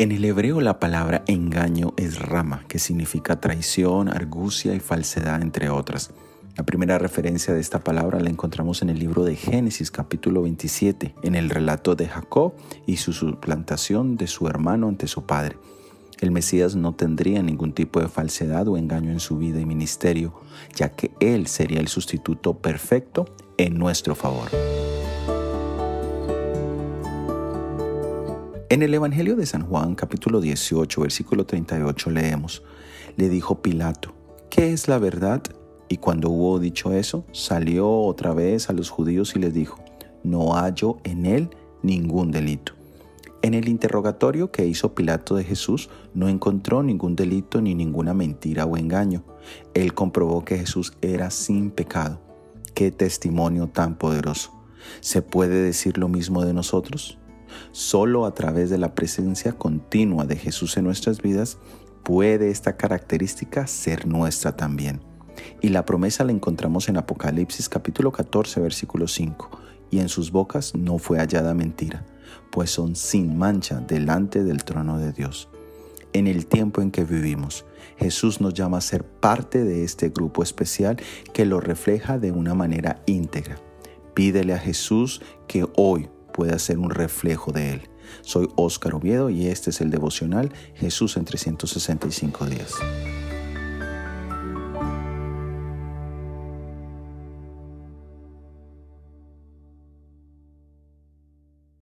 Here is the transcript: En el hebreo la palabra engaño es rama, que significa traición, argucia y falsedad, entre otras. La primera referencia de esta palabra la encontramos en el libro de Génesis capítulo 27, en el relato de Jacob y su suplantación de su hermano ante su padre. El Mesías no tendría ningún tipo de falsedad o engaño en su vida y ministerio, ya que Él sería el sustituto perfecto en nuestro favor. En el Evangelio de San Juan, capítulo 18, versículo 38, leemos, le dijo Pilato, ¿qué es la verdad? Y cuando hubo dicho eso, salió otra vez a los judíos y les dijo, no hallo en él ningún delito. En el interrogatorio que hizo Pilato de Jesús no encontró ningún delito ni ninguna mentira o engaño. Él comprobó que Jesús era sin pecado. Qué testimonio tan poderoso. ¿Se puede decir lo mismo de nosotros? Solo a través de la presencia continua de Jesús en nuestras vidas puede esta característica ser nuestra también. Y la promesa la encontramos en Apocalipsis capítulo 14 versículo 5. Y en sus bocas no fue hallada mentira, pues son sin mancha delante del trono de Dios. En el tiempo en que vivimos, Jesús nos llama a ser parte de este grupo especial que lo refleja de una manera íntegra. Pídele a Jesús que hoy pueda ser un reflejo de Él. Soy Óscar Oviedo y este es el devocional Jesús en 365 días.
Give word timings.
En 0.00 0.12
el 0.12 0.24
hebreo 0.24 0.62
la 0.62 0.78
palabra 0.78 1.24
engaño 1.26 1.92
es 1.98 2.18
rama, 2.18 2.64
que 2.68 2.78
significa 2.78 3.38
traición, 3.38 4.08
argucia 4.08 4.74
y 4.74 4.80
falsedad, 4.80 5.42
entre 5.42 5.68
otras. 5.68 6.10
La 6.56 6.64
primera 6.64 6.98
referencia 6.98 7.52
de 7.52 7.60
esta 7.60 7.80
palabra 7.80 8.18
la 8.18 8.30
encontramos 8.30 8.80
en 8.80 8.88
el 8.88 8.98
libro 8.98 9.24
de 9.24 9.36
Génesis 9.36 9.90
capítulo 9.90 10.40
27, 10.40 11.14
en 11.22 11.34
el 11.34 11.50
relato 11.50 11.96
de 11.96 12.08
Jacob 12.08 12.54
y 12.86 12.96
su 12.96 13.12
suplantación 13.12 14.16
de 14.16 14.26
su 14.26 14.48
hermano 14.48 14.88
ante 14.88 15.06
su 15.06 15.26
padre. 15.26 15.58
El 16.18 16.30
Mesías 16.30 16.76
no 16.76 16.94
tendría 16.94 17.42
ningún 17.42 17.74
tipo 17.74 18.00
de 18.00 18.08
falsedad 18.08 18.68
o 18.68 18.78
engaño 18.78 19.10
en 19.10 19.20
su 19.20 19.36
vida 19.36 19.60
y 19.60 19.66
ministerio, 19.66 20.32
ya 20.74 20.90
que 20.90 21.10
Él 21.20 21.46
sería 21.46 21.80
el 21.80 21.88
sustituto 21.88 22.58
perfecto 22.58 23.26
en 23.60 23.78
nuestro 23.78 24.14
favor. 24.14 24.48
En 28.70 28.82
el 28.82 28.94
Evangelio 28.94 29.36
de 29.36 29.44
San 29.44 29.66
Juan, 29.66 29.94
capítulo 29.94 30.40
18, 30.40 31.02
versículo 31.02 31.44
38, 31.44 32.10
leemos, 32.10 32.62
le 33.18 33.28
dijo 33.28 33.60
Pilato, 33.60 34.14
¿qué 34.48 34.72
es 34.72 34.88
la 34.88 34.98
verdad? 34.98 35.42
Y 35.90 35.98
cuando 35.98 36.30
hubo 36.30 36.58
dicho 36.58 36.94
eso, 36.94 37.26
salió 37.32 37.90
otra 37.90 38.32
vez 38.32 38.70
a 38.70 38.72
los 38.72 38.88
judíos 38.88 39.36
y 39.36 39.40
les 39.40 39.52
dijo, 39.52 39.78
no 40.24 40.54
hallo 40.54 40.96
en 41.04 41.26
él 41.26 41.50
ningún 41.82 42.30
delito. 42.30 42.72
En 43.42 43.52
el 43.52 43.68
interrogatorio 43.68 44.50
que 44.50 44.64
hizo 44.64 44.94
Pilato 44.94 45.34
de 45.34 45.44
Jesús 45.44 45.90
no 46.14 46.30
encontró 46.30 46.82
ningún 46.82 47.14
delito 47.14 47.60
ni 47.60 47.74
ninguna 47.74 48.14
mentira 48.14 48.64
o 48.64 48.78
engaño. 48.78 49.22
Él 49.74 49.92
comprobó 49.92 50.46
que 50.46 50.56
Jesús 50.56 50.94
era 51.02 51.30
sin 51.30 51.70
pecado. 51.70 52.29
Qué 52.80 52.90
testimonio 52.90 53.66
tan 53.66 53.98
poderoso. 53.98 54.58
¿Se 55.00 55.20
puede 55.20 55.60
decir 55.60 55.98
lo 55.98 56.08
mismo 56.08 56.46
de 56.46 56.54
nosotros? 56.54 57.18
Solo 57.72 58.24
a 58.24 58.32
través 58.32 58.70
de 58.70 58.78
la 58.78 58.94
presencia 58.94 59.52
continua 59.52 60.24
de 60.24 60.36
Jesús 60.36 60.78
en 60.78 60.84
nuestras 60.84 61.20
vidas 61.20 61.58
puede 62.02 62.48
esta 62.48 62.78
característica 62.78 63.66
ser 63.66 64.06
nuestra 64.06 64.56
también. 64.56 65.02
Y 65.60 65.68
la 65.68 65.84
promesa 65.84 66.24
la 66.24 66.32
encontramos 66.32 66.88
en 66.88 66.96
Apocalipsis 66.96 67.68
capítulo 67.68 68.12
14 68.12 68.60
versículo 68.60 69.08
5. 69.08 69.50
Y 69.90 69.98
en 69.98 70.08
sus 70.08 70.32
bocas 70.32 70.74
no 70.74 70.96
fue 70.96 71.18
hallada 71.18 71.52
mentira, 71.52 72.06
pues 72.50 72.70
son 72.70 72.96
sin 72.96 73.36
mancha 73.36 73.80
delante 73.80 74.42
del 74.42 74.64
trono 74.64 74.98
de 74.98 75.12
Dios. 75.12 75.50
En 76.12 76.26
el 76.26 76.46
tiempo 76.46 76.82
en 76.82 76.90
que 76.90 77.04
vivimos, 77.04 77.64
Jesús 77.96 78.40
nos 78.40 78.54
llama 78.54 78.78
a 78.78 78.80
ser 78.80 79.04
parte 79.04 79.62
de 79.62 79.84
este 79.84 80.08
grupo 80.08 80.42
especial 80.42 80.96
que 81.32 81.44
lo 81.44 81.60
refleja 81.60 82.18
de 82.18 82.32
una 82.32 82.54
manera 82.54 83.02
íntegra. 83.06 83.58
Pídele 84.14 84.54
a 84.54 84.58
Jesús 84.58 85.22
que 85.46 85.66
hoy 85.76 86.08
pueda 86.32 86.58
ser 86.58 86.78
un 86.78 86.90
reflejo 86.90 87.52
de 87.52 87.74
Él. 87.74 87.82
Soy 88.22 88.48
Óscar 88.56 88.94
Oviedo 88.94 89.30
y 89.30 89.46
este 89.46 89.70
es 89.70 89.80
el 89.80 89.90
devocional 89.90 90.52
Jesús 90.74 91.16
en 91.16 91.24
365 91.24 92.46
días. 92.46 92.74